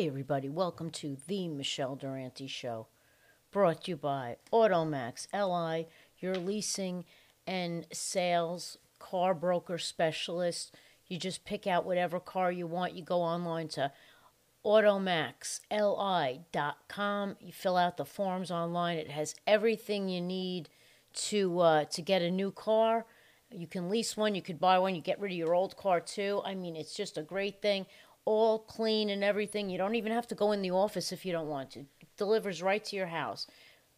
Hey, 0.00 0.06
everybody, 0.06 0.48
welcome 0.48 0.88
to 0.92 1.18
The 1.26 1.46
Michele 1.46 1.94
Durante 1.94 2.46
Show, 2.46 2.86
brought 3.50 3.84
to 3.84 3.90
you 3.90 3.98
by 3.98 4.36
Automax 4.50 5.26
LI, 5.30 5.88
your 6.18 6.36
leasing 6.36 7.04
and 7.46 7.86
sales 7.92 8.78
car 8.98 9.34
broker 9.34 9.76
specialist. 9.76 10.74
You 11.06 11.18
just 11.18 11.44
pick 11.44 11.66
out 11.66 11.84
whatever 11.84 12.18
car 12.18 12.50
you 12.50 12.66
want. 12.66 12.94
You 12.94 13.02
go 13.02 13.20
online 13.20 13.68
to 13.68 13.92
automaxli.com. 14.64 17.36
You 17.38 17.52
fill 17.52 17.76
out 17.76 17.98
the 17.98 18.06
forms 18.06 18.50
online. 18.50 18.96
It 18.96 19.10
has 19.10 19.34
everything 19.46 20.08
you 20.08 20.22
need 20.22 20.70
to 21.12 21.60
uh, 21.60 21.84
to 21.84 22.00
get 22.00 22.22
a 22.22 22.30
new 22.30 22.52
car. 22.52 23.04
You 23.52 23.66
can 23.66 23.90
lease 23.90 24.16
one, 24.16 24.34
you 24.34 24.42
could 24.42 24.60
buy 24.60 24.78
one, 24.78 24.94
you 24.94 25.02
get 25.02 25.20
rid 25.20 25.32
of 25.32 25.36
your 25.36 25.54
old 25.54 25.76
car 25.76 26.00
too. 26.00 26.40
I 26.44 26.54
mean, 26.54 26.76
it's 26.76 26.94
just 26.94 27.18
a 27.18 27.22
great 27.22 27.60
thing. 27.60 27.84
All 28.30 28.60
clean 28.60 29.10
and 29.10 29.24
everything. 29.24 29.68
You 29.68 29.76
don't 29.76 29.96
even 29.96 30.12
have 30.12 30.28
to 30.28 30.36
go 30.36 30.52
in 30.52 30.62
the 30.62 30.70
office 30.70 31.10
if 31.10 31.26
you 31.26 31.32
don't 31.32 31.48
want 31.48 31.72
to. 31.72 31.80
It 31.80 32.16
delivers 32.16 32.62
right 32.62 32.84
to 32.84 32.94
your 32.94 33.08
house. 33.08 33.48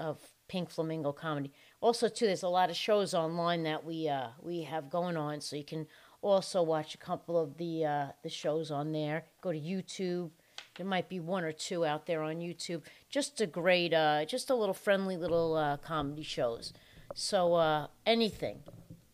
of 0.00 0.18
Pink 0.48 0.70
Flamingo 0.70 1.12
Comedy. 1.12 1.52
Also, 1.80 2.08
too, 2.08 2.26
there's 2.26 2.42
a 2.42 2.48
lot 2.48 2.68
of 2.68 2.74
shows 2.74 3.14
online 3.14 3.62
that 3.62 3.84
we, 3.84 4.08
uh, 4.08 4.30
we 4.42 4.62
have 4.62 4.90
going 4.90 5.16
on, 5.16 5.40
so 5.40 5.54
you 5.54 5.64
can 5.64 5.86
also 6.20 6.64
watch 6.64 6.96
a 6.96 6.98
couple 6.98 7.38
of 7.38 7.56
the 7.58 7.84
uh, 7.84 8.06
the 8.22 8.30
shows 8.30 8.70
on 8.70 8.92
there. 8.92 9.24
Go 9.42 9.52
to 9.52 9.60
YouTube. 9.60 10.30
There 10.76 10.86
might 10.86 11.08
be 11.08 11.20
one 11.20 11.44
or 11.44 11.52
two 11.52 11.84
out 11.84 12.06
there 12.06 12.22
on 12.22 12.36
YouTube. 12.36 12.82
Just 13.08 13.40
a 13.40 13.46
great, 13.46 13.94
uh, 13.94 14.24
just 14.24 14.50
a 14.50 14.54
little 14.54 14.74
friendly 14.74 15.16
little 15.16 15.56
uh, 15.56 15.76
comedy 15.76 16.24
shows. 16.24 16.72
So 17.14 17.54
uh, 17.54 17.86
anything, 18.04 18.60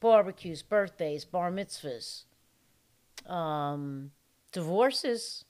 barbecues, 0.01 0.63
birthdays, 0.63 1.27
bar 1.27 1.53
mitzvahs, 1.53 2.25
um, 3.31 4.13
divorces. 4.53 5.45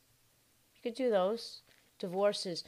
You 0.75 0.91
could 0.91 0.97
do 0.97 1.11
those. 1.11 1.62
Divorces. 2.00 2.64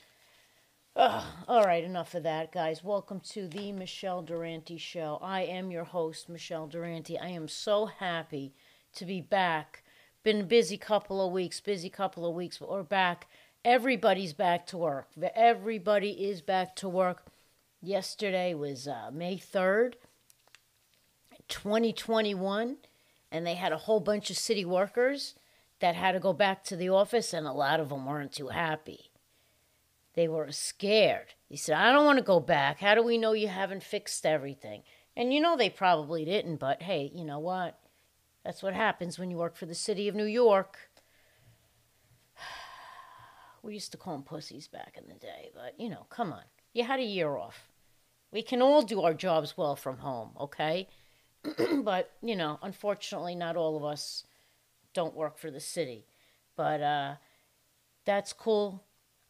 Ugh, 0.95 1.25
all 1.49 1.65
right, 1.65 1.83
enough 1.83 2.15
of 2.15 2.23
that, 2.23 2.53
guys. 2.53 2.85
Welcome 2.85 3.19
to 3.31 3.49
the 3.49 3.73
Michele 3.73 4.23
Durante 4.23 4.77
Show. 4.77 5.19
I 5.23 5.41
am 5.41 5.71
your 5.71 5.85
host, 5.85 6.29
Michele 6.29 6.67
Durante. 6.67 7.19
I 7.19 7.29
am 7.29 7.49
so 7.49 7.87
happy 7.87 8.53
to 8.95 9.07
be 9.07 9.21
back. 9.21 9.83
Been 10.23 10.43
a 10.43 10.45
busy 10.45 10.77
couple 10.77 11.25
of 11.27 11.33
weeks, 11.33 11.61
busy 11.61 11.91
couple 11.91 12.25
of 12.25 12.37
weeks, 12.37 12.59
but 12.59 12.71
we're 12.71 12.85
back. 12.85 13.27
Everybody's 13.65 14.33
back 14.33 14.67
to 14.69 14.79
work. 14.79 15.09
Everybody 15.35 16.11
is 16.11 16.41
back 16.41 16.77
to 16.77 16.89
work. 16.89 17.25
Yesterday 17.81 18.55
was 18.55 18.87
uh, 18.87 19.11
May 19.13 19.37
3rd, 19.37 19.95
2021, 21.49 22.77
and 23.33 23.45
they 23.45 23.55
had 23.55 23.73
a 23.73 23.79
whole 23.79 23.99
bunch 23.99 24.31
of 24.31 24.37
city 24.37 24.65
workers 24.65 25.35
that 25.81 25.97
had 25.97 26.13
to 26.13 26.21
go 26.21 26.33
back 26.33 26.63
to 26.65 26.77
the 26.77 26.89
office, 26.89 27.33
and 27.33 27.45
a 27.45 27.53
lot 27.53 27.81
of 27.81 27.89
them 27.89 28.07
weren't 28.07 28.31
too 28.31 28.49
happy. 28.49 29.11
They 30.15 30.29
were 30.29 30.53
scared. 30.53 31.35
He 31.49 31.57
said, 31.57 31.77
I 31.77 31.91
don't 31.91 32.07
want 32.07 32.19
to 32.19 32.25
go 32.25 32.39
back. 32.39 32.79
How 32.79 32.95
do 32.95 33.03
we 33.03 33.19
know 33.19 33.33
you 33.33 33.49
haven't 33.49 33.83
fixed 33.83 34.25
everything? 34.25 34.85
And 35.17 35.35
you 35.35 35.41
know 35.41 35.57
they 35.57 35.69
probably 35.69 36.25
didn't, 36.25 36.59
but 36.59 36.83
hey, 36.83 37.11
you 37.13 37.25
know 37.25 37.41
what? 37.41 37.77
That's 38.45 38.63
what 38.63 38.75
happens 38.75 39.19
when 39.19 39.31
you 39.31 39.37
work 39.37 39.57
for 39.57 39.67
the 39.67 39.75
city 39.75 40.09
of 40.09 40.15
New 40.15 40.25
York. 40.25 40.79
We 43.65 43.75
used 43.75 43.93
to 43.93 43.97
call 43.97 44.15
them 44.15 44.25
pussies 44.25 44.67
back 44.67 44.97
in 45.01 45.07
the 45.07 45.15
day, 45.15 45.51
but 45.55 45.79
you 45.79 45.89
know, 45.89 46.07
come 46.11 46.33
on. 46.33 46.43
You 46.73 46.83
had 46.83 46.99
a 46.99 47.05
year 47.05 47.37
off. 47.37 47.69
We 48.33 48.43
can 48.43 48.61
all 48.61 48.83
do 48.83 49.03
our 49.03 49.15
jobs 49.15 49.57
well 49.57 49.77
from 49.77 49.99
home, 49.99 50.31
okay? 50.41 50.89
but, 51.85 52.11
you 52.23 52.35
know, 52.35 52.59
unfortunately, 52.63 53.37
not 53.37 53.57
all 53.57 53.77
of 53.77 53.85
us 53.85 54.25
don't 54.95 55.15
work 55.15 55.39
for 55.39 55.51
the 55.51 55.61
city. 55.61 56.07
But 56.57 56.83
uh, 56.83 57.15
that's 58.05 58.33
cool. 58.33 58.83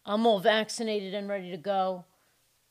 I'm 0.06 0.26
all 0.26 0.40
vaccinated 0.40 1.14
and 1.14 1.28
ready 1.28 1.50
to 1.50 1.56
go 1.56 2.04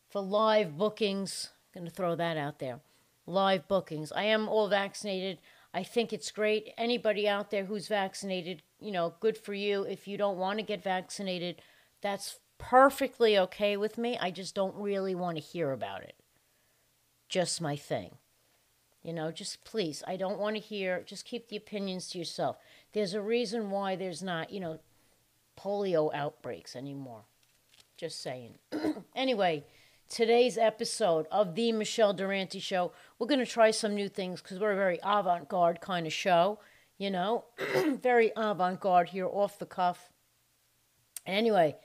for 0.10 0.22
live 0.22 0.78
bookings. 0.78 1.50
I'm 1.76 1.82
Going 1.82 1.92
to 1.92 1.96
throw 1.96 2.16
that 2.16 2.38
out 2.38 2.60
there. 2.60 2.80
Live 3.26 3.68
bookings. 3.68 4.12
I 4.12 4.24
am 4.24 4.50
all 4.50 4.68
vaccinated. 4.68 5.38
I 5.74 5.84
think 5.84 6.12
it's 6.12 6.32
great. 6.32 6.74
Anybody 6.78 7.28
out 7.28 7.50
there 7.50 7.66
who's 7.66 7.88
vaccinated, 7.88 8.62
you 8.80 8.92
know, 8.92 9.14
good 9.20 9.38
for 9.38 9.54
you. 9.54 9.84
If 9.84 10.08
you 10.08 10.18
don't 10.18 10.38
want 10.38 10.60
to 10.60 10.64
get 10.66 10.84
vaccinated, 10.84 11.62
that's 12.02 12.40
perfectly 12.58 13.38
okay 13.38 13.78
with 13.78 13.98
me. 13.98 14.18
I 14.20 14.32
just 14.32 14.54
don't 14.54 14.76
really 14.76 15.16
want 15.16 15.38
to 15.38 15.44
hear 15.44 15.72
about 15.72 16.04
it. 16.04 16.16
Just 17.30 17.62
my 17.62 17.76
thing. 17.76 18.18
You 19.04 19.14
know, 19.14 19.32
just 19.32 19.64
please, 19.64 20.04
I 20.06 20.16
don't 20.16 20.38
want 20.38 20.58
to 20.58 20.62
hear, 20.62 21.02
just 21.02 21.26
keep 21.26 21.48
the 21.48 21.56
opinions 21.56 22.08
to 22.10 22.20
yourself. 22.20 22.58
There's 22.94 23.16
a 23.16 23.22
reason 23.22 23.72
why 23.72 23.96
there's 23.96 24.22
not, 24.22 24.52
you 24.52 24.60
know, 24.60 24.80
polio 25.60 26.14
outbreaks 26.14 26.76
anymore. 26.76 27.24
Just 27.98 28.22
saying. 28.22 28.60
anyway, 29.16 29.64
today's 30.12 30.58
episode 30.58 31.26
of 31.32 31.56
the 31.56 31.72
Michele 31.72 32.12
Durante 32.12 32.60
Show, 32.60 32.92
we're 33.18 33.28
going 33.28 33.40
to 33.40 33.46
try 33.46 33.72
some 33.72 33.96
new 33.96 34.10
things 34.10 34.42
because 34.42 34.60
we're 34.60 34.74
a 34.74 34.76
very 34.76 35.00
avant 35.04 35.48
garde 35.48 35.80
kind 35.80 36.06
of 36.06 36.12
show, 36.12 36.60
you 36.98 37.10
know, 37.10 37.46
very 38.02 38.34
avant 38.36 38.82
garde 38.82 39.08
here, 39.08 39.26
off 39.26 39.58
the 39.58 39.66
cuff. 39.66 40.10
Anyway, 41.26 41.78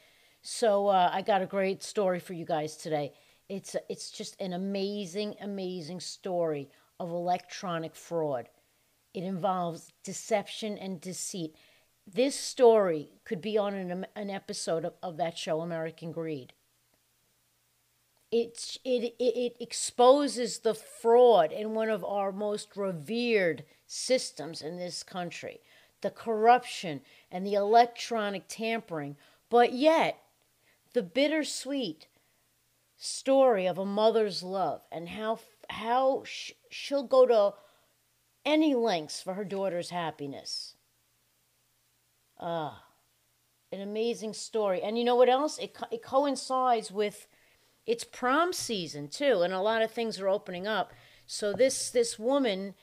so 0.42 0.88
uh, 0.88 1.09
I 1.12 1.22
got 1.22 1.41
a 1.41 1.47
great 1.47 1.84
story 1.84 2.19
for 2.19 2.32
you 2.32 2.44
guys 2.44 2.76
today. 2.76 3.12
It's 3.48 3.76
it's 3.88 4.10
just 4.10 4.34
an 4.41 4.53
amazing, 4.54 5.36
amazing 5.41 6.00
story 6.00 6.69
of 6.98 7.10
electronic 7.10 7.94
fraud. 7.94 8.48
It 9.15 9.22
involves 9.22 9.92
deception 10.03 10.78
and 10.78 11.00
deceit. 11.00 11.54
This 12.09 12.34
story 12.34 13.10
could 13.25 13.41
be 13.41 13.56
on 13.56 13.75
an, 13.75 14.06
an 14.16 14.31
episode 14.31 14.84
of, 14.84 14.94
of 15.00 15.16
that 15.19 15.38
show, 15.38 15.60
American 15.60 16.10
Greed 16.10 16.54
it, 18.32 18.78
it, 18.84 19.14
it 19.19 19.56
exposes 19.60 20.59
the 20.59 20.75
fraud 20.75 21.53
in 21.53 21.75
one 21.75 21.88
of 21.88 22.04
our 22.04 22.32
most 22.32 22.76
revered 22.76 23.64
systems 23.87 24.62
in 24.62 24.76
this 24.76 25.03
country 25.03 25.60
the 26.03 26.10
corruption 26.10 27.00
and 27.32 27.47
the 27.47 27.54
electronic 27.54 28.44
tampering, 28.48 29.16
but 29.48 29.72
yet 29.72 30.19
the 30.92 31.03
bittersweet 31.03 32.06
story 32.97 33.66
of 33.66 33.78
a 33.78 33.84
mother's 33.84 34.42
love 34.42 34.82
and 34.92 35.09
how 35.09 35.38
how 35.69 36.22
sh- 36.25 36.53
she'll 36.70 37.03
go 37.03 37.26
to 37.26 37.54
any 38.44 38.75
lengths 38.75 39.20
for 39.20 39.34
her 39.34 39.44
daughter's 39.44 39.91
happiness. 39.91 40.75
Ah, 42.38 42.84
an 43.72 43.81
amazing 43.81 44.32
story. 44.32 44.82
And 44.82 44.97
you 44.97 45.04
know 45.04 45.16
what 45.16 45.28
else? 45.28 45.59
It, 45.59 45.75
co- 45.75 45.89
it 45.91 46.03
coincides 46.03 46.92
with 46.92 47.27
it's 47.86 48.04
prom 48.04 48.53
season 48.53 49.09
too, 49.09 49.42
and 49.42 49.54
a 49.54 49.60
lot 49.60 49.83
of 49.83 49.91
things 49.91 50.21
are 50.21 50.28
opening 50.28 50.66
up. 50.66 50.92
So 51.27 51.53
this 51.53 51.91
this 51.91 52.18
woman, 52.18 52.74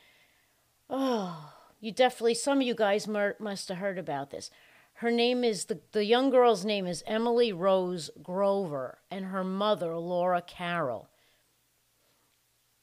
oh, 0.90 1.54
you 1.80 1.92
definitely 1.92 2.36
some 2.36 2.60
of 2.60 2.68
you 2.68 2.74
guys 2.74 3.08
must 3.08 3.70
have 3.70 3.78
heard 3.78 3.98
about 3.98 4.32
this. 4.32 4.50
Her 4.96 5.12
name 5.12 5.44
is 5.44 5.66
the 5.66 5.82
the 5.92 6.06
young 6.06 6.30
girl's 6.30 6.64
name 6.64 6.88
is 6.88 7.04
Emily 7.06 7.52
Rose 7.52 8.10
Grover, 8.22 9.00
and 9.12 9.26
her 9.26 9.44
mother 9.44 9.96
Laura 9.98 10.42
Carroll. 10.42 11.10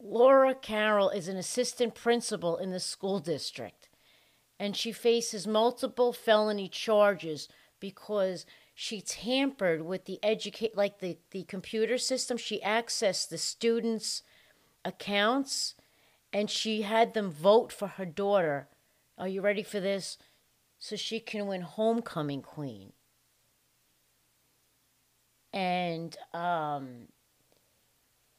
Laura 0.03 0.55
Carroll 0.55 1.11
is 1.11 1.29
an 1.29 1.37
assistant 1.37 1.95
principal 1.95 2.57
in 2.57 2.71
the 2.71 2.81
school 2.81 3.19
district, 3.19 3.89
and 4.59 4.77
she 4.77 4.93
faces 4.93 5.47
multiple 5.47 6.13
felony 6.13 6.69
charges 6.69 7.49
because 7.81 8.47
she 8.83 9.03
tampered 9.03 9.83
with 9.83 10.07
the 10.07 10.19
educate 10.23 10.75
like 10.75 11.01
the, 11.01 11.19
the 11.33 11.43
computer 11.43 11.99
system 11.99 12.39
she 12.39 12.61
accessed 12.61 13.29
the 13.29 13.37
students 13.37 14.23
accounts 14.87 15.75
and 16.33 16.49
she 16.49 16.81
had 16.81 17.13
them 17.13 17.31
vote 17.31 17.71
for 17.71 17.89
her 17.89 18.07
daughter 18.07 18.69
are 19.19 19.29
you 19.29 19.43
ready 19.43 19.63
for 19.63 19.81
this 19.81 20.17
so 20.79 20.97
she 20.97 21.21
can 21.21 21.47
win 21.47 21.61
homecoming 21.61 22.41
queen 22.41 22.95
and 25.53 26.17
um, 26.33 27.09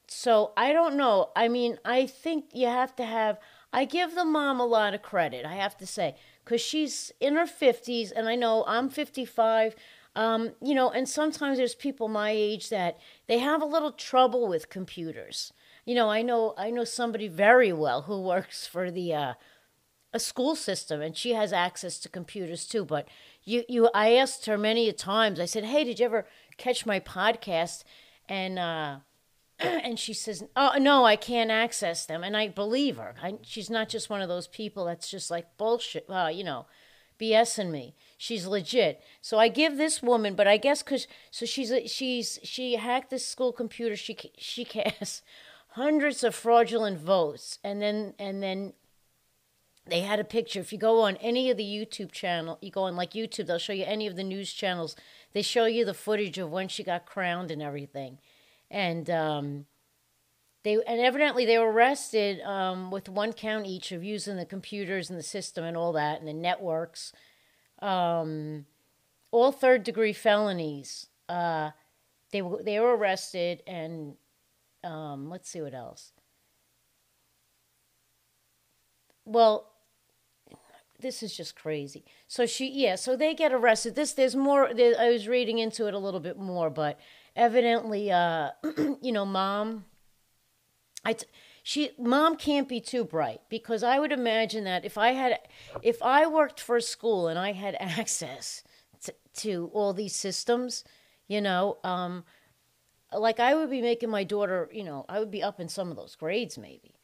so 0.07 0.53
I 0.55 0.71
don't 0.73 0.95
know. 0.95 1.29
I 1.35 1.49
mean, 1.49 1.77
I 1.83 2.05
think 2.05 2.45
you 2.53 2.67
have 2.67 2.95
to 2.95 3.03
have. 3.03 3.37
I 3.73 3.83
give 3.83 4.15
the 4.15 4.23
mom 4.23 4.61
a 4.61 4.65
lot 4.65 4.93
of 4.93 5.01
credit. 5.01 5.45
I 5.45 5.55
have 5.55 5.77
to 5.79 5.85
say 5.85 6.15
because 6.45 6.61
she's 6.61 7.11
in 7.19 7.35
her 7.35 7.45
fifties, 7.45 8.11
and 8.11 8.29
I 8.29 8.35
know 8.35 8.63
I'm 8.65 8.87
fifty 8.87 9.25
five. 9.25 9.75
Um, 10.15 10.51
you 10.61 10.75
know, 10.75 10.89
and 10.89 11.07
sometimes 11.07 11.57
there's 11.57 11.75
people 11.75 12.07
my 12.07 12.31
age 12.31 12.69
that 12.69 12.97
they 13.27 13.39
have 13.39 13.61
a 13.61 13.65
little 13.65 13.91
trouble 13.91 14.47
with 14.47 14.69
computers. 14.69 15.53
You 15.85 15.95
know, 15.95 16.09
I 16.09 16.21
know 16.21 16.53
I 16.57 16.69
know 16.69 16.83
somebody 16.83 17.27
very 17.27 17.71
well 17.71 18.03
who 18.03 18.21
works 18.33 18.67
for 18.67 18.91
the 18.91 19.13
uh, 19.13 19.33
a 20.13 20.19
school 20.19 20.55
system, 20.55 21.01
and 21.01 21.15
she 21.15 21.33
has 21.33 21.53
access 21.53 21.97
to 21.99 22.09
computers 22.09 22.67
too. 22.67 22.83
But 22.83 23.07
you, 23.43 23.63
you, 23.69 23.89
I 23.93 24.13
asked 24.15 24.45
her 24.45 24.57
many 24.57 24.91
times. 24.91 25.39
I 25.39 25.45
said, 25.45 25.63
"Hey, 25.63 25.83
did 25.83 25.99
you 25.99 26.05
ever 26.05 26.27
catch 26.57 26.85
my 26.85 26.99
podcast?" 26.99 27.83
And 28.27 28.59
uh, 28.59 28.97
and 29.59 29.97
she 29.97 30.13
says, 30.13 30.43
"Oh 30.55 30.73
no, 30.77 31.05
I 31.05 31.15
can't 31.15 31.51
access 31.51 32.05
them." 32.05 32.23
And 32.23 32.35
I 32.35 32.49
believe 32.49 32.97
her. 32.97 33.15
I, 33.23 33.35
she's 33.43 33.69
not 33.69 33.87
just 33.87 34.09
one 34.09 34.21
of 34.21 34.29
those 34.29 34.47
people 34.47 34.85
that's 34.85 35.09
just 35.09 35.31
like 35.31 35.57
bullshit. 35.57 36.05
Uh, 36.09 36.29
you 36.33 36.43
know, 36.43 36.65
BSing 37.19 37.71
me. 37.71 37.95
She's 38.21 38.45
legit. 38.45 39.01
So 39.19 39.39
I 39.39 39.47
give 39.47 39.77
this 39.77 40.03
woman, 40.03 40.35
but 40.35 40.45
I 40.45 40.57
guess 40.57 40.83
because 40.83 41.07
so 41.31 41.47
she's 41.47 41.71
a, 41.71 41.87
she's 41.87 42.37
she 42.43 42.75
hacked 42.75 43.09
the 43.09 43.17
school 43.17 43.51
computer. 43.51 43.95
She 43.95 44.15
she 44.37 44.63
casts 44.63 45.23
hundreds 45.69 46.23
of 46.23 46.35
fraudulent 46.35 46.99
votes, 46.99 47.57
and 47.63 47.81
then 47.81 48.13
and 48.19 48.43
then 48.43 48.73
they 49.87 50.01
had 50.01 50.19
a 50.19 50.23
picture. 50.23 50.59
If 50.59 50.71
you 50.71 50.77
go 50.77 51.01
on 51.01 51.15
any 51.15 51.49
of 51.49 51.57
the 51.57 51.63
YouTube 51.63 52.11
channel, 52.11 52.59
you 52.61 52.69
go 52.69 52.83
on 52.83 52.95
like 52.95 53.13
YouTube, 53.13 53.47
they'll 53.47 53.57
show 53.57 53.73
you 53.73 53.85
any 53.85 54.05
of 54.05 54.15
the 54.15 54.23
news 54.23 54.53
channels. 54.53 54.95
They 55.33 55.41
show 55.41 55.65
you 55.65 55.83
the 55.83 55.95
footage 55.95 56.37
of 56.37 56.51
when 56.51 56.67
she 56.67 56.83
got 56.83 57.07
crowned 57.07 57.49
and 57.49 57.59
everything, 57.59 58.19
and 58.69 59.09
um, 59.09 59.65
they 60.61 60.75
and 60.75 61.01
evidently 61.01 61.47
they 61.47 61.57
were 61.57 61.71
arrested 61.71 62.39
um, 62.41 62.91
with 62.91 63.09
one 63.09 63.33
count 63.33 63.65
each 63.65 63.91
of 63.91 64.03
using 64.03 64.37
the 64.37 64.45
computers 64.45 65.09
and 65.09 65.17
the 65.17 65.23
system 65.23 65.63
and 65.63 65.75
all 65.75 65.93
that 65.93 66.19
and 66.19 66.27
the 66.27 66.33
networks, 66.33 67.13
um, 67.81 68.65
all 69.31 69.51
third 69.51 69.83
degree 69.83 70.13
felonies. 70.13 71.07
Uh, 71.27 71.71
they 72.31 72.41
were 72.41 72.61
they 72.63 72.79
were 72.79 72.95
arrested 72.95 73.61
and 73.67 74.15
um, 74.83 75.29
let's 75.29 75.49
see 75.49 75.61
what 75.61 75.73
else. 75.73 76.11
Well, 79.25 79.71
this 80.99 81.23
is 81.23 81.35
just 81.35 81.55
crazy. 81.55 82.03
So 82.27 82.45
she, 82.45 82.69
yeah, 82.69 82.95
so 82.95 83.15
they 83.15 83.33
get 83.33 83.51
arrested. 83.51 83.95
This, 83.95 84.13
there's 84.13 84.35
more. 84.35 84.73
There, 84.73 84.93
I 84.99 85.09
was 85.09 85.27
reading 85.27 85.59
into 85.59 85.87
it 85.87 85.93
a 85.93 85.99
little 85.99 86.19
bit 86.19 86.37
more, 86.37 86.69
but 86.69 86.99
evidently, 87.35 88.11
uh, 88.11 88.49
you 89.01 89.11
know, 89.11 89.25
mom, 89.25 89.85
I, 91.03 91.13
t- 91.13 91.27
she, 91.63 91.91
mom 91.97 92.35
can't 92.37 92.67
be 92.67 92.81
too 92.81 93.03
bright 93.03 93.41
because 93.49 93.83
I 93.83 93.99
would 93.99 94.11
imagine 94.11 94.63
that 94.63 94.85
if 94.85 94.97
I 94.97 95.11
had, 95.11 95.39
if 95.81 96.01
I 96.01 96.27
worked 96.27 96.59
for 96.59 96.77
a 96.77 96.81
school 96.81 97.27
and 97.27 97.37
I 97.37 97.51
had 97.53 97.75
access 97.79 98.63
to, 99.03 99.13
to 99.35 99.69
all 99.73 99.93
these 99.93 100.15
systems, 100.15 100.83
you 101.27 101.41
know, 101.41 101.77
um, 101.83 102.23
like 103.13 103.39
I 103.39 103.53
would 103.53 103.69
be 103.69 103.81
making 103.81 104.09
my 104.09 104.23
daughter, 104.23 104.69
you 104.71 104.83
know, 104.83 105.05
I 105.09 105.19
would 105.19 105.31
be 105.31 105.43
up 105.43 105.59
in 105.59 105.69
some 105.69 105.91
of 105.91 105.97
those 105.97 106.15
grades 106.15 106.57
maybe. 106.57 106.95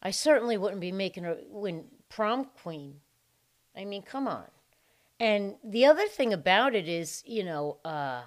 I 0.00 0.12
certainly 0.12 0.56
wouldn't 0.56 0.80
be 0.80 0.92
making 0.92 1.24
her 1.24 1.38
win 1.50 1.86
prom 2.08 2.46
queen 2.62 3.00
I 3.78 3.84
mean, 3.84 4.02
come 4.02 4.26
on. 4.26 4.46
And 5.20 5.54
the 5.64 5.86
other 5.86 6.06
thing 6.08 6.32
about 6.32 6.74
it 6.74 6.88
is, 6.88 7.22
you 7.24 7.44
know, 7.44 7.78
uh, 7.84 8.22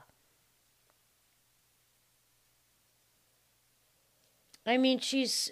I 4.65 4.77
mean, 4.77 4.99
she's 4.99 5.51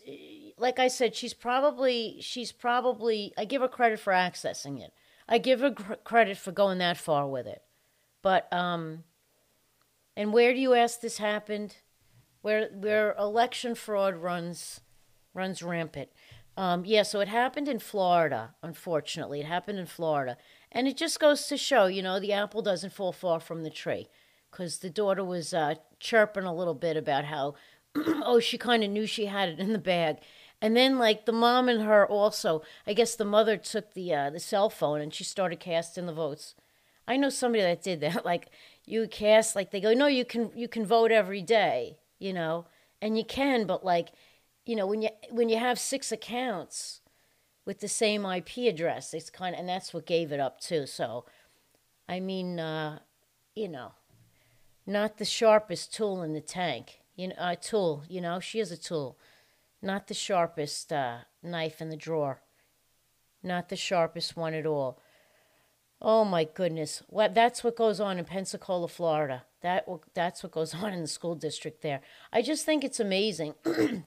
like 0.58 0.80
I 0.80 0.88
said, 0.88 1.16
she's 1.16 1.34
probably 1.34 2.18
she's 2.22 2.52
probably 2.52 3.34
I 3.38 3.46
give 3.46 3.62
her 3.62 3.68
credit 3.68 4.00
for 4.00 4.14
accessing 4.14 4.82
it. 4.82 4.94
I 5.28 5.38
give 5.38 5.60
her 5.62 5.72
cr- 5.72 5.94
credit 6.04 6.38
for 6.38 6.52
going 6.52 6.78
that 6.80 6.98
far 6.98 7.28
with 7.28 7.48
it. 7.48 7.64
But 8.22 8.52
um 8.54 9.04
and 10.16 10.34
where 10.34 10.54
do 10.54 10.60
you 10.60 10.74
ask 10.74 11.02
this 11.02 11.18
happened? 11.18 11.78
Where 12.42 12.70
where 12.74 13.16
election 13.18 13.76
fraud 13.76 14.16
runs 14.16 14.82
runs 15.34 15.64
rampant. 15.64 16.10
Um, 16.60 16.84
yeah, 16.86 17.04
so 17.04 17.22
it 17.22 17.30
happened 17.30 17.70
in 17.70 17.80
Florida, 17.80 18.54
unfortunately. 18.62 19.40
It 19.40 19.46
happened 19.46 19.80
in 19.80 19.86
Florida. 19.86 20.36
And 20.74 20.90
it 20.90 20.98
just 20.98 21.18
goes 21.18 21.48
to 21.48 21.56
show, 21.56 21.86
you 21.86 22.02
know, 22.02 22.20
the 22.20 22.34
apple 22.34 22.62
doesn't 22.62 22.92
fall 22.92 23.14
far 23.14 23.40
from 23.40 23.64
the 23.64 23.70
tree. 23.70 24.10
Because 24.52 24.80
the 24.80 24.90
daughter 24.90 25.24
was 25.24 25.54
uh, 25.54 25.76
chirping 26.02 26.44
a 26.44 26.54
little 26.54 26.74
bit 26.74 26.98
about 26.98 27.24
how, 27.24 27.56
oh, 27.95 28.39
she 28.39 28.57
kind 28.57 28.83
of 28.83 28.89
knew 28.89 29.06
she 29.06 29.25
had 29.25 29.50
it 29.50 29.59
in 29.59 29.74
the 29.74 29.80
bag. 29.80 30.18
And 30.62 30.75
then, 30.75 30.97
like, 30.97 31.25
the 31.25 31.31
mom 31.31 31.69
and 31.69 31.83
her 31.83 32.06
also, 32.06 32.63
I 32.86 32.94
guess 32.94 33.15
the 33.15 33.25
mother 33.25 33.56
took 33.56 33.94
the, 33.94 34.13
uh, 34.13 34.30
the 34.30 34.39
cell 34.39 34.69
phone 34.69 35.00
and 35.00 35.13
she 35.13 35.24
started 35.24 35.59
casting 35.59 36.06
the 36.06 36.13
votes. 36.13 36.56
I 37.07 37.18
know 37.18 37.30
somebody 37.30 37.63
that 37.63 37.81
did 37.81 38.01
that. 38.01 38.25
Like, 38.25 38.50
you 38.86 39.07
cast, 39.07 39.56
like, 39.56 39.71
they 39.71 39.80
go, 39.80 39.94
no, 39.94 40.07
you 40.07 40.25
can, 40.25 40.51
you 40.56 40.68
can 40.68 40.86
vote 40.86 41.12
every 41.12 41.41
day, 41.41 41.97
you 42.18 42.33
know? 42.33 42.65
And 43.01 43.18
you 43.18 43.24
can, 43.24 43.65
but, 43.65 43.86
like, 43.86 44.09
you 44.69 44.75
know, 44.75 44.86
when 44.86 45.01
you 45.01 45.09
when 45.31 45.50
you 45.50 45.57
have 45.57 45.80
six 45.80 46.12
accounts 46.12 47.01
with 47.65 47.80
the 47.80 47.88
same 47.88 48.24
IP 48.24 48.57
address, 48.69 49.15
it's 49.15 49.31
kind 49.31 49.56
of, 49.56 49.59
and 49.59 49.68
that's 49.68 49.95
what 49.95 50.06
gave 50.06 50.31
it 50.31 50.39
up 50.39 50.59
too. 50.59 50.86
So, 50.86 51.25
I 52.07 52.19
mean, 52.19 52.59
uh, 52.59 53.00
you 53.56 53.68
know, 53.68 53.94
not 54.86 55.18
the 55.18 55.25
sharpest 55.25 55.91
tool 55.91 56.21
in 56.21 56.33
the 56.33 56.39
tank. 56.39 57.00
You 57.19 57.27
know, 57.27 57.36
a 57.38 57.57
tool. 57.57 58.04
You 58.07 58.21
know, 58.21 58.39
she 58.39 58.62
is 58.62 58.71
a 58.71 58.77
tool, 58.77 59.18
not 59.81 60.07
the 60.07 60.13
sharpest 60.13 60.94
uh, 60.94 61.18
knife 61.44 61.81
in 61.81 61.89
the 61.89 61.98
drawer, 61.98 62.39
not 63.44 63.68
the 63.68 63.75
sharpest 63.75 64.38
one 64.38 64.54
at 64.54 64.66
all. 64.66 65.01
Oh 66.01 66.24
my 66.24 66.45
goodness! 66.45 67.04
What 67.10 67.36
that's 67.36 67.62
what 67.62 67.75
goes 67.75 68.00
on 68.00 68.19
in 68.19 68.24
Pensacola, 68.24 68.88
Florida. 68.88 69.44
That 69.60 69.86
that's 70.13 70.44
what 70.44 70.54
goes 70.54 70.74
on 70.81 70.94
in 70.94 71.01
the 71.01 71.10
school 71.10 71.36
district 71.36 71.81
there. 71.81 72.00
I 72.31 72.42
just 72.42 72.66
think 72.66 72.86
it's 72.86 73.01
amazing 73.01 73.54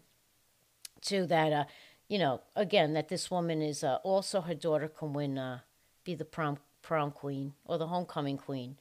to 1.03 1.27
that, 1.27 1.53
uh, 1.53 1.65
you 2.09 2.19
know, 2.19 2.41
again, 2.57 2.95
that 2.95 3.11
this 3.11 3.31
woman 3.31 3.61
is 3.61 3.85
uh, 3.85 3.97
also 4.05 4.41
her 4.41 4.55
daughter 4.55 4.89
can 4.89 5.13
win, 5.13 5.37
uh, 5.37 5.59
be 6.03 6.15
the 6.15 6.25
prom 6.25 6.57
prom 6.81 7.11
queen 7.11 7.53
or 7.67 7.77
the 7.77 7.89
homecoming 7.89 8.39
queen. 8.39 8.79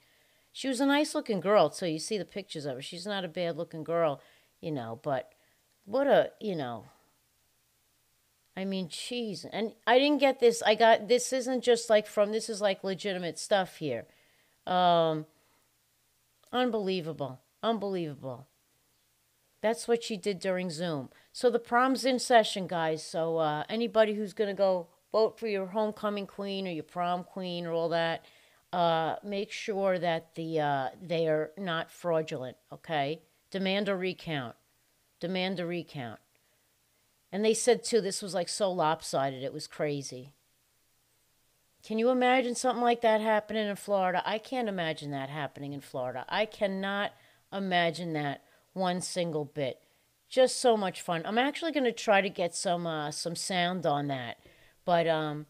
She 0.52 0.68
was 0.68 0.82
a 0.82 0.86
nice 0.86 1.16
looking 1.16 1.40
girl, 1.40 1.72
so 1.72 1.86
you 1.86 2.00
see 2.00 2.18
the 2.18 2.26
pictures 2.26 2.66
of 2.66 2.76
her. 2.76 2.82
She's 2.82 3.06
not 3.06 3.24
a 3.24 3.30
bad 3.30 3.58
looking 3.58 3.84
girl, 3.84 4.22
you 4.60 4.72
know, 4.72 5.00
but 5.02 5.32
what 5.86 6.08
a, 6.08 6.32
you 6.40 6.56
know, 6.56 6.86
I 8.56 8.66
mean, 8.66 8.90
jeez. 8.90 9.46
And 9.52 9.74
I 9.88 9.98
didn't 9.98 10.20
get 10.20 10.40
this. 10.40 10.62
I 10.62 10.76
got 10.76 11.08
this 11.08 11.32
isn't 11.32 11.64
just 11.64 11.90
like 11.90 12.06
from 12.06 12.32
this 12.32 12.50
is 12.50 12.62
like 12.62 12.84
legitimate 12.84 13.40
stuff 13.40 13.78
here. 13.78 14.06
Um 14.68 15.26
unbelievable. 16.52 17.40
Unbelievable. 17.64 18.48
That's 19.62 19.88
what 19.88 20.04
she 20.04 20.18
did 20.18 20.40
during 20.40 20.70
Zoom. 20.70 21.10
So 21.32 21.50
the 21.50 21.60
prom's 21.60 22.04
in 22.04 22.20
session, 22.20 22.68
guys. 22.68 23.06
So 23.06 23.38
uh, 23.38 23.64
anybody 23.70 24.16
who's 24.16 24.34
going 24.34 24.50
to 24.50 24.56
go 24.56 24.88
vote 25.12 25.40
for 25.40 25.48
your 25.48 25.68
homecoming 25.68 26.26
queen 26.26 26.68
or 26.68 26.72
your 26.72 26.84
prom 26.84 27.24
queen 27.24 27.68
or 27.68 27.72
all 27.72 27.90
that, 27.90 28.26
uh, 28.74 29.16
make 29.24 29.52
sure 29.52 30.00
that 30.00 30.36
the 30.36 30.60
uh, 30.60 30.90
they 31.02 31.28
are 31.28 31.52
not 31.58 31.92
fraudulent. 31.92 32.58
Okay, 32.72 33.22
demand 33.50 33.90
a 33.90 33.96
recount. 33.96 34.56
Demand 35.20 35.60
a 35.60 35.66
recount. 35.66 36.20
And 37.32 37.46
they 37.46 37.54
said 37.54 37.84
too, 37.84 38.02
this 38.02 38.22
was 38.22 38.34
like 38.34 38.50
so 38.50 38.72
lopsided. 38.72 39.44
It 39.44 39.54
was 39.54 39.68
crazy. 39.68 40.34
Can 41.84 41.98
you 41.98 42.10
imagine 42.10 42.56
something 42.56 42.84
like 42.84 43.02
that 43.02 43.22
happening 43.22 43.68
in 43.68 43.76
Florida? 43.76 44.22
I 44.26 44.38
can't 44.38 44.70
imagine 44.70 45.12
that 45.12 45.30
happening 45.30 45.74
in 45.74 45.82
Florida. 45.82 46.26
I 46.30 46.46
cannot 46.46 47.12
imagine 47.52 48.14
that 48.14 48.44
one 48.74 49.02
single 49.02 49.46
bit. 49.46 49.80
Just 50.30 50.60
so 50.60 50.78
much 50.78 51.02
fun. 51.02 51.24
I'm 51.26 51.38
actually 51.38 51.72
going 51.72 51.86
to 51.86 51.92
try 51.92 52.22
to 52.22 52.30
get 52.30 52.56
some 52.56 52.88
uh, 52.88 53.12
some 53.12 53.36
sound 53.36 53.86
on 53.86 54.08
that, 54.08 54.38
but 54.86 55.08
um, 55.08 55.46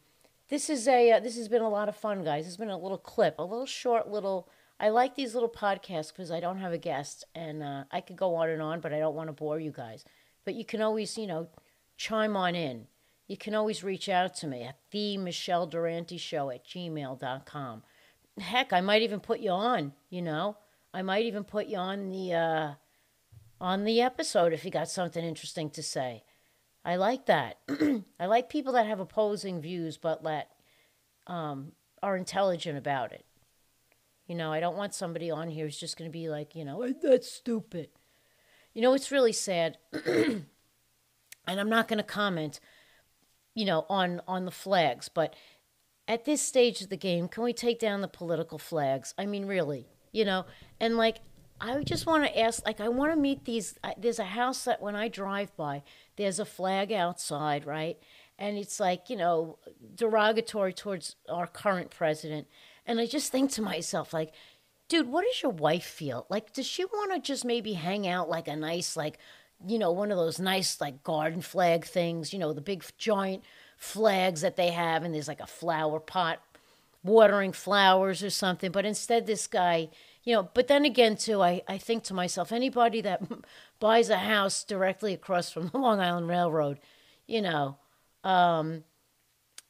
this 0.51 0.69
is 0.69 0.85
a 0.87 1.13
uh, 1.13 1.19
this 1.21 1.37
has 1.37 1.47
been 1.47 1.61
a 1.61 1.69
lot 1.69 1.89
of 1.89 1.95
fun, 1.95 2.23
guys. 2.23 2.45
It's 2.45 2.57
been 2.57 2.69
a 2.69 2.77
little 2.77 2.97
clip, 2.97 3.39
a 3.39 3.43
little 3.43 3.65
short 3.65 4.09
little. 4.11 4.49
I 4.79 4.89
like 4.89 5.15
these 5.15 5.33
little 5.33 5.49
podcasts 5.49 6.09
because 6.09 6.29
I 6.29 6.41
don't 6.41 6.57
have 6.57 6.73
a 6.73 6.77
guest, 6.77 7.23
and 7.33 7.63
uh, 7.63 7.85
I 7.89 8.01
could 8.01 8.17
go 8.17 8.35
on 8.35 8.49
and 8.49 8.61
on, 8.61 8.81
but 8.81 8.93
I 8.93 8.99
don't 8.99 9.15
want 9.15 9.29
to 9.29 9.33
bore 9.33 9.59
you 9.59 9.71
guys. 9.71 10.03
But 10.43 10.55
you 10.55 10.65
can 10.65 10.81
always, 10.81 11.17
you 11.17 11.25
know, 11.25 11.47
chime 11.97 12.35
on 12.35 12.55
in. 12.55 12.87
You 13.27 13.37
can 13.37 13.55
always 13.55 13.81
reach 13.81 14.09
out 14.09 14.35
to 14.35 14.47
me 14.47 14.63
at 14.63 14.75
the 14.91 15.17
Michele 15.17 15.67
Durante 15.67 16.17
Show 16.17 16.49
at 16.49 16.65
gmail.com. 16.65 17.83
Heck, 18.37 18.73
I 18.73 18.81
might 18.81 19.03
even 19.03 19.21
put 19.21 19.39
you 19.39 19.51
on, 19.51 19.93
you 20.09 20.21
know. 20.21 20.57
I 20.93 21.01
might 21.01 21.25
even 21.25 21.45
put 21.45 21.67
you 21.67 21.77
on 21.77 22.09
the 22.09 22.33
uh, 22.33 22.71
on 23.61 23.85
the 23.85 24.01
episode 24.01 24.51
if 24.51 24.65
you 24.65 24.71
got 24.71 24.89
something 24.89 25.23
interesting 25.23 25.69
to 25.69 25.81
say. 25.81 26.23
I 26.83 26.95
like 26.95 27.27
that. 27.27 27.59
I 28.19 28.25
like 28.25 28.49
people 28.49 28.73
that 28.73 28.87
have 28.87 28.99
opposing 28.99 29.61
views 29.61 29.97
but 29.97 30.23
let 30.23 30.49
um, 31.27 31.73
are 32.01 32.17
intelligent 32.17 32.77
about 32.77 33.11
it. 33.11 33.25
You 34.27 34.35
know, 34.35 34.51
I 34.51 34.59
don't 34.59 34.77
want 34.77 34.93
somebody 34.93 35.29
on 35.29 35.49
here 35.49 35.65
who's 35.65 35.79
just 35.79 35.97
going 35.97 36.09
to 36.09 36.13
be 36.13 36.29
like, 36.29 36.55
you 36.55 36.63
know, 36.63 36.87
that's 37.01 37.31
stupid. 37.31 37.89
You 38.73 38.81
know, 38.81 38.93
it's 38.93 39.11
really 39.11 39.33
sad. 39.33 39.77
and 40.05 40.45
I'm 41.47 41.69
not 41.69 41.87
going 41.87 41.97
to 41.97 42.03
comment, 42.03 42.59
you 43.53 43.65
know, 43.65 43.85
on 43.89 44.21
on 44.27 44.45
the 44.45 44.51
flags, 44.51 45.09
but 45.09 45.35
at 46.07 46.25
this 46.25 46.41
stage 46.41 46.81
of 46.81 46.89
the 46.89 46.97
game, 46.97 47.27
can 47.27 47.43
we 47.43 47.53
take 47.53 47.79
down 47.79 48.01
the 48.01 48.07
political 48.07 48.57
flags? 48.57 49.13
I 49.17 49.25
mean, 49.25 49.45
really, 49.45 49.87
you 50.11 50.25
know, 50.25 50.45
and 50.79 50.97
like 50.97 51.17
I 51.61 51.83
just 51.83 52.07
want 52.07 52.25
to 52.25 52.39
ask, 52.39 52.65
like, 52.65 52.81
I 52.81 52.89
want 52.89 53.13
to 53.13 53.15
meet 53.19 53.45
these. 53.45 53.75
There's 53.97 54.19
a 54.19 54.23
house 54.23 54.63
that 54.65 54.81
when 54.81 54.95
I 54.95 55.07
drive 55.07 55.55
by, 55.55 55.83
there's 56.15 56.39
a 56.39 56.45
flag 56.45 56.91
outside, 56.91 57.65
right? 57.65 57.97
And 58.39 58.57
it's 58.57 58.79
like, 58.79 59.09
you 59.09 59.15
know, 59.15 59.59
derogatory 59.95 60.73
towards 60.73 61.15
our 61.29 61.45
current 61.45 61.91
president. 61.91 62.47
And 62.87 62.99
I 62.99 63.05
just 63.05 63.31
think 63.31 63.51
to 63.51 63.61
myself, 63.61 64.11
like, 64.11 64.33
dude, 64.89 65.07
what 65.07 65.23
does 65.23 65.43
your 65.43 65.51
wife 65.51 65.85
feel? 65.85 66.25
Like, 66.29 66.51
does 66.51 66.65
she 66.65 66.83
want 66.83 67.13
to 67.13 67.19
just 67.19 67.45
maybe 67.45 67.73
hang 67.73 68.07
out 68.07 68.27
like 68.27 68.47
a 68.47 68.55
nice, 68.55 68.97
like, 68.97 69.19
you 69.67 69.77
know, 69.77 69.91
one 69.91 70.11
of 70.11 70.17
those 70.17 70.39
nice, 70.39 70.81
like, 70.81 71.03
garden 71.03 71.41
flag 71.41 71.85
things, 71.85 72.33
you 72.33 72.39
know, 72.39 72.53
the 72.53 72.61
big 72.61 72.83
giant 72.97 73.43
flags 73.77 74.41
that 74.41 74.55
they 74.55 74.69
have, 74.69 75.03
and 75.03 75.13
there's 75.13 75.27
like 75.27 75.39
a 75.39 75.47
flower 75.47 75.99
pot 75.99 76.39
watering 77.03 77.51
flowers 77.51 78.23
or 78.23 78.29
something. 78.29 78.71
But 78.71 78.85
instead, 78.85 79.25
this 79.25 79.47
guy, 79.47 79.89
you 80.23 80.35
know, 80.35 80.49
but 80.53 80.67
then 80.67 80.85
again, 80.85 81.15
too, 81.15 81.41
I, 81.41 81.61
I 81.67 81.77
think 81.77 82.03
to 82.05 82.13
myself, 82.13 82.51
anybody 82.51 83.01
that 83.01 83.23
buys 83.79 84.09
a 84.09 84.17
house 84.17 84.63
directly 84.63 85.13
across 85.13 85.51
from 85.51 85.67
the 85.67 85.77
Long 85.79 85.99
Island 85.99 86.27
Railroad, 86.27 86.79
you 87.27 87.41
know, 87.41 87.77
um, 88.23 88.83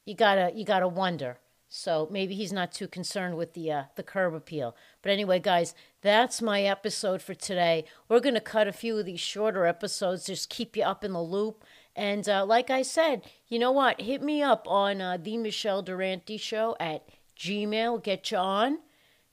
you 0.04 0.14
gotta 0.14 0.52
you 0.54 0.64
gotta 0.64 0.88
wonder. 0.88 1.38
So 1.74 2.06
maybe 2.10 2.34
he's 2.34 2.52
not 2.52 2.72
too 2.72 2.86
concerned 2.86 3.38
with 3.38 3.54
the 3.54 3.72
uh, 3.72 3.82
the 3.96 4.02
curb 4.02 4.34
appeal. 4.34 4.76
But 5.00 5.12
anyway, 5.12 5.38
guys, 5.38 5.74
that's 6.02 6.42
my 6.42 6.62
episode 6.62 7.22
for 7.22 7.32
today. 7.32 7.86
We're 8.08 8.20
gonna 8.20 8.42
cut 8.42 8.68
a 8.68 8.72
few 8.72 8.98
of 8.98 9.06
these 9.06 9.20
shorter 9.20 9.64
episodes, 9.64 10.26
just 10.26 10.50
keep 10.50 10.76
you 10.76 10.82
up 10.82 11.02
in 11.02 11.12
the 11.12 11.22
loop. 11.22 11.64
And 11.96 12.28
uh, 12.28 12.44
like 12.44 12.68
I 12.68 12.82
said, 12.82 13.22
you 13.48 13.58
know 13.58 13.72
what? 13.72 14.00
Hit 14.00 14.22
me 14.22 14.42
up 14.42 14.66
on 14.68 15.00
uh, 15.00 15.16
the 15.16 15.36
Michele 15.38 15.82
Durante 15.82 16.36
Show 16.36 16.76
at 16.80 17.06
Gmail. 17.38 18.02
Get 18.02 18.30
you 18.30 18.38
on. 18.38 18.78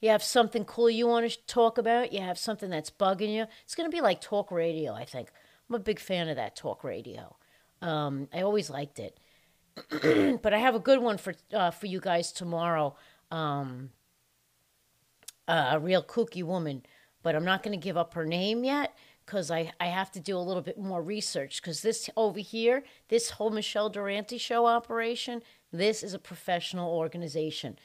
You 0.01 0.09
have 0.09 0.23
something 0.23 0.63
cool 0.63 0.89
you 0.89 1.07
want 1.07 1.29
to 1.29 1.37
talk 1.45 1.77
about. 1.77 2.13
You 2.13 2.21
have 2.21 2.37
something 2.37 2.69
that's 2.69 2.89
bugging 2.89 3.33
you. 3.33 3.45
It's 3.63 3.75
gonna 3.75 3.89
be 3.89 4.01
like 4.01 4.21
talk 4.21 4.51
radio. 4.51 4.93
I 4.93 5.05
think 5.05 5.29
I'm 5.69 5.75
a 5.75 5.79
big 5.79 5.99
fan 5.99 6.29
of 6.29 6.37
that 6.37 6.55
talk 6.55 6.83
radio. 6.83 7.35
Um, 7.81 8.29
I 8.33 8.41
always 8.41 8.69
liked 8.69 8.99
it. 8.99 9.19
but 10.41 10.53
I 10.53 10.57
have 10.57 10.75
a 10.75 10.79
good 10.79 11.01
one 11.01 11.17
for 11.17 11.33
uh, 11.53 11.71
for 11.71 11.85
you 11.85 11.99
guys 11.99 12.31
tomorrow. 12.31 12.95
Um, 13.31 13.91
uh, 15.47 15.71
a 15.73 15.79
real 15.79 16.03
kooky 16.03 16.43
woman, 16.43 16.83
but 17.23 17.35
I'm 17.35 17.45
not 17.45 17.63
going 17.63 17.77
to 17.77 17.83
give 17.83 17.97
up 17.97 18.13
her 18.13 18.25
name 18.25 18.63
yet 18.63 18.95
because 19.25 19.49
I, 19.49 19.71
I 19.79 19.87
have 19.87 20.11
to 20.11 20.19
do 20.19 20.37
a 20.37 20.39
little 20.39 20.61
bit 20.61 20.79
more 20.79 21.01
research 21.01 21.61
because 21.61 21.81
this 21.81 22.09
over 22.15 22.39
here, 22.39 22.83
this 23.09 23.31
whole 23.31 23.49
Michele 23.49 23.89
Durante 23.89 24.37
show 24.37 24.67
operation, 24.67 25.41
this 25.71 26.03
is 26.03 26.13
a 26.13 26.19
professional 26.19 26.93
organization. 26.95 27.77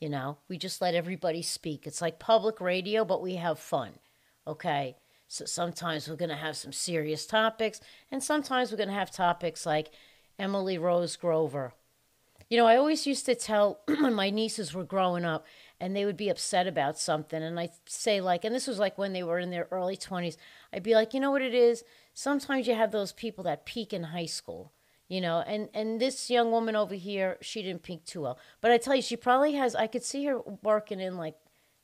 You 0.00 0.08
know, 0.08 0.38
we 0.48 0.58
just 0.58 0.80
let 0.80 0.94
everybody 0.94 1.42
speak. 1.42 1.86
It's 1.86 2.02
like 2.02 2.18
public 2.18 2.60
radio, 2.60 3.04
but 3.04 3.22
we 3.22 3.36
have 3.36 3.58
fun. 3.58 3.92
Okay. 4.46 4.96
So 5.28 5.46
sometimes 5.46 6.08
we're 6.08 6.16
going 6.16 6.28
to 6.28 6.36
have 6.36 6.56
some 6.56 6.72
serious 6.72 7.24
topics, 7.24 7.80
and 8.10 8.22
sometimes 8.22 8.70
we're 8.70 8.76
going 8.76 8.90
to 8.90 8.94
have 8.94 9.10
topics 9.10 9.64
like 9.64 9.90
Emily 10.38 10.76
Rose 10.76 11.16
Grover. 11.16 11.72
You 12.50 12.58
know, 12.58 12.66
I 12.66 12.76
always 12.76 13.06
used 13.06 13.24
to 13.24 13.34
tell 13.34 13.80
when 13.86 14.12
my 14.12 14.28
nieces 14.28 14.74
were 14.74 14.84
growing 14.84 15.24
up 15.24 15.46
and 15.80 15.96
they 15.96 16.04
would 16.04 16.18
be 16.18 16.28
upset 16.28 16.66
about 16.66 16.98
something, 16.98 17.42
and 17.42 17.58
I'd 17.58 17.70
say, 17.86 18.20
like, 18.20 18.44
and 18.44 18.54
this 18.54 18.66
was 18.66 18.78
like 18.78 18.98
when 18.98 19.14
they 19.14 19.22
were 19.22 19.38
in 19.38 19.50
their 19.50 19.68
early 19.70 19.96
20s, 19.96 20.36
I'd 20.70 20.82
be 20.82 20.94
like, 20.94 21.14
you 21.14 21.20
know 21.20 21.30
what 21.30 21.40
it 21.40 21.54
is? 21.54 21.82
Sometimes 22.12 22.66
you 22.66 22.74
have 22.74 22.92
those 22.92 23.12
people 23.12 23.42
that 23.44 23.64
peak 23.64 23.94
in 23.94 24.02
high 24.02 24.26
school 24.26 24.70
you 25.12 25.20
know 25.20 25.38
and 25.46 25.68
and 25.74 26.00
this 26.00 26.30
young 26.30 26.50
woman 26.50 26.74
over 26.74 26.94
here 26.94 27.36
she 27.40 27.62
didn't 27.62 27.82
peak 27.82 28.04
too 28.04 28.22
well 28.22 28.38
but 28.60 28.70
i 28.70 28.78
tell 28.78 28.94
you 28.94 29.02
she 29.02 29.16
probably 29.16 29.54
has 29.54 29.74
i 29.74 29.86
could 29.86 30.02
see 30.02 30.24
her 30.24 30.40
working 30.62 31.00
in 31.00 31.16
like 31.16 31.36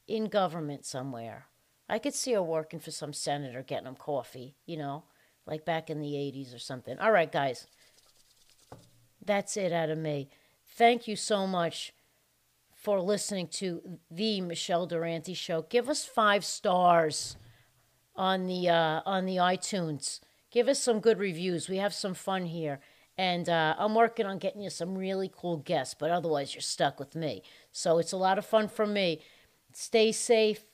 in 0.07 0.25
government 0.27 0.85
somewhere 0.85 1.49
I 1.89 1.99
could 1.99 2.15
see 2.15 2.33
her 2.35 2.43
working 2.43 2.81
for 2.81 2.91
some 2.91 3.13
senator, 3.13 3.63
getting 3.63 3.87
him 3.87 3.97
coffee, 3.97 4.57
you 4.67 4.77
know, 4.77 5.05
like 5.47 5.65
back 5.65 5.89
in 5.89 6.01
the 6.01 6.13
80s 6.13 6.55
or 6.55 6.59
something. 6.59 6.99
All 6.99 7.13
right, 7.13 7.31
guys. 7.31 7.67
That's 9.25 9.57
it 9.57 9.73
out 9.73 9.91
of 9.91 9.99
me. 9.99 10.29
Thank 10.77 11.09
you 11.09 11.17
so 11.17 11.47
much 11.47 11.95
for 12.75 13.01
listening 13.01 13.49
to 13.49 13.99
the 14.11 14.41
Michele 14.41 14.87
Durante 14.87 15.35
show. 15.35 15.63
Give 15.63 15.89
us 15.89 16.05
5 16.05 16.45
stars 16.45 17.37
on 18.15 18.47
the 18.47 18.69
uh, 18.69 19.01
on 19.07 19.27
the 19.27 19.37
iTunes. 19.37 20.21
Give 20.51 20.69
us 20.69 20.83
some 20.83 21.01
good 21.01 21.19
reviews. 21.19 21.69
We 21.69 21.77
have 21.79 21.95
some 21.95 22.15
fun 22.15 22.47
here. 22.47 22.81
And 23.19 23.49
uh, 23.49 23.75
I'm 23.77 23.95
working 23.95 24.25
on 24.25 24.39
getting 24.39 24.63
you 24.63 24.71
some 24.71 24.97
really 24.97 25.31
cool 25.35 25.59
guests, 25.59 25.95
but 25.99 26.11
otherwise 26.11 26.55
you're 26.55 26.63
stuck 26.63 26.99
with 26.99 27.15
me. 27.15 27.43
So 27.73 27.99
it's 27.99 28.13
a 28.13 28.17
lot 28.17 28.39
of 28.39 28.47
fun 28.47 28.69
for 28.69 28.87
me. 28.87 29.21
Stay 29.73 30.13
safe 30.13 30.65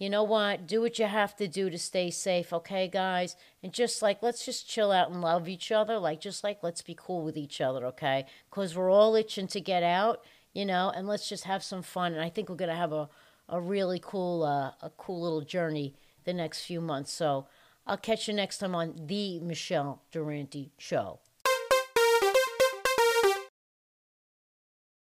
you 0.00 0.08
know 0.08 0.22
what? 0.22 0.66
Do 0.66 0.80
what 0.80 0.98
you 0.98 1.04
have 1.04 1.36
to 1.36 1.46
do 1.46 1.68
to 1.68 1.76
stay 1.76 2.10
safe, 2.10 2.54
okay, 2.54 2.88
guys? 2.88 3.36
And 3.62 3.70
just 3.70 4.00
like, 4.00 4.22
let's 4.22 4.46
just 4.46 4.66
chill 4.66 4.90
out 4.92 5.10
and 5.10 5.20
love 5.20 5.46
each 5.46 5.70
other. 5.70 5.98
Like, 5.98 6.22
just 6.22 6.42
like, 6.42 6.62
let's 6.62 6.80
be 6.80 6.96
cool 6.98 7.22
with 7.22 7.36
each 7.36 7.60
other, 7.60 7.84
okay? 7.88 8.24
Because 8.48 8.74
we're 8.74 8.90
all 8.90 9.14
itching 9.14 9.46
to 9.48 9.60
get 9.60 9.82
out, 9.82 10.24
you 10.54 10.64
know, 10.64 10.90
and 10.96 11.06
let's 11.06 11.28
just 11.28 11.44
have 11.44 11.62
some 11.62 11.82
fun. 11.82 12.14
And 12.14 12.22
I 12.22 12.30
think 12.30 12.48
we're 12.48 12.56
going 12.56 12.70
to 12.70 12.74
have 12.74 12.94
a, 12.94 13.10
a 13.50 13.60
really 13.60 14.00
cool, 14.02 14.42
uh, 14.42 14.72
a 14.80 14.90
cool 14.96 15.20
little 15.20 15.42
journey 15.42 15.94
the 16.24 16.32
next 16.32 16.64
few 16.64 16.80
months. 16.80 17.12
So 17.12 17.46
I'll 17.86 17.98
catch 17.98 18.26
you 18.26 18.32
next 18.32 18.56
time 18.56 18.74
on 18.74 18.94
The 19.04 19.38
Michele 19.40 20.00
Durante 20.10 20.72
Show. 20.78 21.20